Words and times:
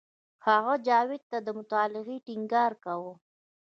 هغه 0.47 0.73
جاوید 0.87 1.23
ته 1.31 1.37
د 1.45 1.47
مطالعې 1.59 2.17
ټینګار 2.25 2.71
کاوه 2.83 3.13